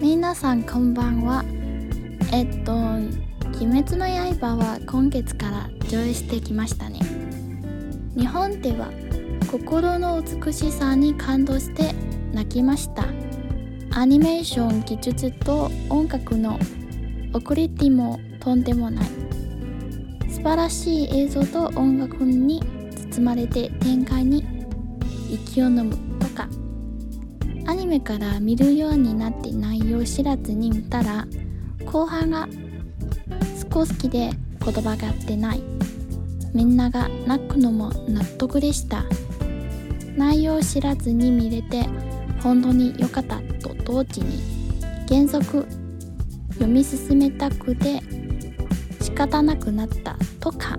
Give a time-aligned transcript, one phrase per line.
[0.00, 1.42] 皆さんこんばんは。
[2.30, 2.74] えっと
[3.56, 7.00] 「鬼滅の刃」は今月から上映してきましたね。
[8.14, 8.90] 日本では
[9.50, 11.94] 心の美しさに感動して
[12.32, 13.06] 泣きました。
[13.90, 16.58] アニメーション技術と音楽の
[17.32, 19.06] オクリティもとんでもない。
[20.28, 22.62] 素晴らしい映像と音楽に
[23.12, 24.44] 包まれて展開に
[25.32, 26.05] 息を飲む。
[27.66, 31.26] アニメから見るようになって内容知らずに見たら
[31.84, 32.48] 後半が
[33.72, 34.30] 少し好きで
[34.64, 35.62] 言葉が合ってない。
[36.54, 39.04] みんなが泣くのも納得でした。
[40.16, 41.84] 内容知らずに見れて
[42.42, 44.40] 本当に良かったと同時に
[45.08, 45.66] 原則
[46.54, 48.00] 読み進めたくて
[49.00, 50.78] 仕方なくなったとか。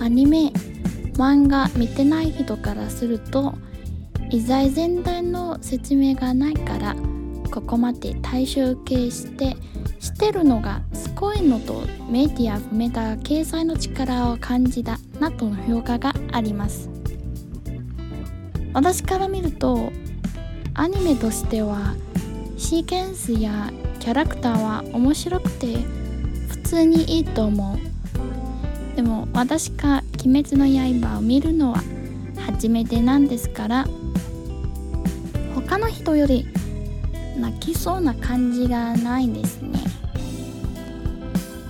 [0.00, 0.50] アニメ
[1.12, 3.54] 漫画見てない人からすると
[4.30, 6.94] 遺材全体の説明がないから
[7.50, 9.56] ここまで大衆系して
[9.98, 16.88] してるのがすごいのとメディア含めた掲載の力を感じたなとの評価があります。
[18.72, 19.92] 私から見ると
[20.74, 21.96] アニメとしては
[22.56, 25.78] シーケンスやキャラクターは面白くて
[26.48, 28.96] 普通にいいと思う。
[28.96, 31.82] でも私が「鬼滅の刃」を見るのは
[32.36, 33.88] 初めてなんですから
[35.70, 36.48] 他の人より
[37.38, 39.78] 泣きそうな感じがないですね。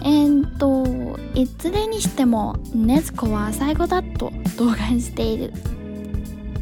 [0.03, 5.53] えー、っといずれにしても禰豆子は最後だと動画している。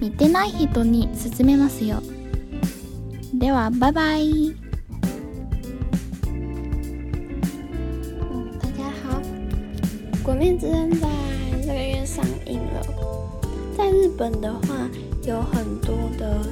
[0.00, 2.02] 見てない人に勧めますよ。
[3.32, 4.18] では拜拜
[8.58, 9.22] 大家好，
[10.24, 11.08] 《鬼灭之刃》在
[11.62, 12.82] 这个月上映了。
[13.76, 14.90] 在日本的话，
[15.24, 16.42] 有很多的，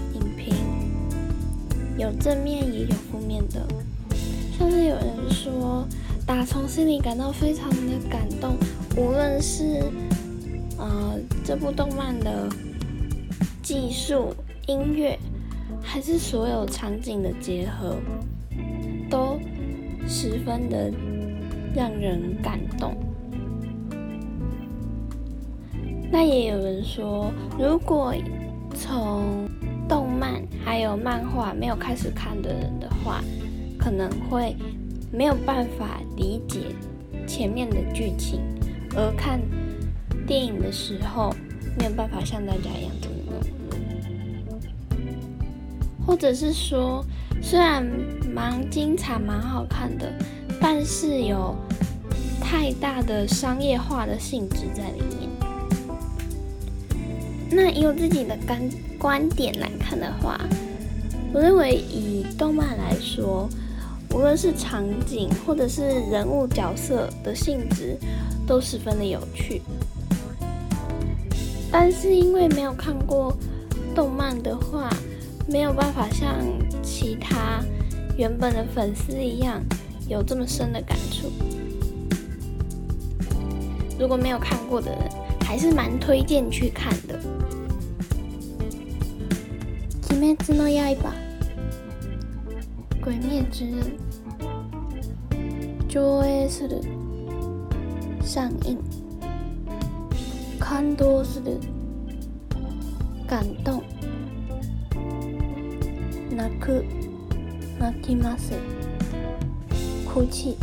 [1.99, 3.67] 有正面也有负面的。
[4.59, 5.87] 像是有人说，
[6.27, 8.57] 打从心里感到非常的感动，
[8.97, 9.83] 无论是
[10.79, 12.49] 呃这部动漫的
[13.63, 14.35] 技术、
[14.67, 15.19] 音乐。
[15.83, 17.97] 还是所有场景的结合，
[19.09, 19.39] 都
[20.09, 20.93] 十分的
[21.75, 22.97] 让人感动。
[26.11, 28.13] 那也有人说，如果
[28.75, 29.46] 从
[29.89, 33.23] 动漫还有漫画没有开始看的人的话，
[33.79, 34.57] 可能会
[35.13, 36.75] 没有办法理解
[37.27, 38.41] 前面的剧情，
[38.97, 39.41] 而看
[40.27, 41.35] 电影的时候
[41.79, 43.15] 没有办法像大家一样这么。
[46.07, 47.05] 或者是说，
[47.43, 47.85] 虽然
[48.33, 50.13] 蛮精彩、蛮好看的，
[50.61, 51.53] 但是有
[52.41, 55.29] 太大的商业化的性质在里面。
[57.51, 58.61] 那以我自己的观
[59.07, 60.37] 观点来看的话，
[61.33, 63.49] 我认为以动漫来说，
[64.11, 67.97] 无论是场景或者是人物角色的性质，
[68.49, 69.63] 都十分的有趣。
[71.71, 73.33] 但是因为没有看过
[73.95, 74.91] 动漫的话，
[75.47, 76.29] 没有办法像
[76.83, 77.65] 其他
[78.19, 79.63] 原本的粉丝一样
[80.09, 81.31] 有这么深的感触。
[84.01, 84.99] 如果没有看过的人，
[85.43, 87.17] 还是蛮推荐去看的。
[90.27, 91.15] 鬼灭之刃，
[93.01, 93.97] 鬼灭之刃，
[95.89, 96.81] 上映する、
[98.25, 98.77] 上映、
[100.59, 101.61] 感動する、
[103.29, 103.81] 感動。
[106.35, 106.85] 泣く。
[107.79, 108.55] 泣きます。
[110.13, 110.57] 哭泣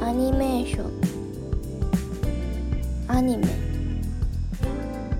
[0.00, 0.92] アニメーション。
[3.08, 3.44] アニメ。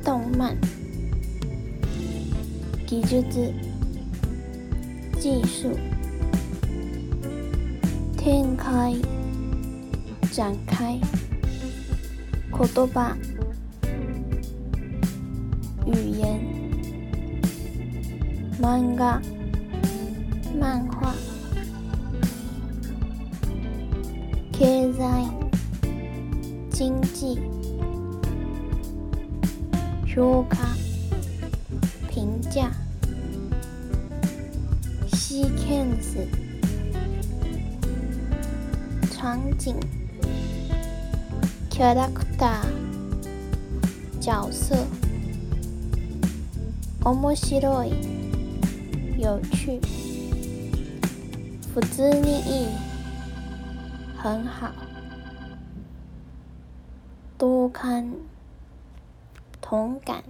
[0.05, 0.57] 動漫
[2.89, 3.53] 技術
[5.21, 5.77] 技術
[8.17, 8.97] 展開
[10.33, 10.99] 展開
[12.51, 13.15] 言葉
[15.85, 16.41] 語言
[18.59, 19.21] 漫画、
[20.59, 21.15] 漫画、
[24.51, 25.29] 経済、
[26.71, 27.39] 经济、
[30.07, 30.78] 評価、
[32.58, 32.72] 評價、
[35.16, 36.18] シーケンス、
[39.16, 39.76] 場景、
[41.70, 44.76] キャラクター、角色、
[47.04, 47.92] 面白い。
[49.20, 49.80] 有趣，
[51.72, 52.68] 福之逆意，
[54.18, 54.72] 很好，
[57.38, 58.12] 多看
[59.62, 60.24] 同感。